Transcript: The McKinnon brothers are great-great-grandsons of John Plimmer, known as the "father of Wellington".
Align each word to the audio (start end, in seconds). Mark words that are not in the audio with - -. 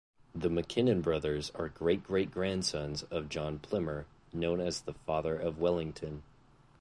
The 0.33 0.49
McKinnon 0.49 1.03
brothers 1.03 1.51
are 1.53 1.69
great-great-grandsons 1.69 3.03
of 3.11 3.29
John 3.29 3.59
Plimmer, 3.59 4.05
known 4.33 4.59
as 4.59 4.81
the 4.81 4.93
"father 4.93 5.37
of 5.37 5.59
Wellington". 5.59 6.23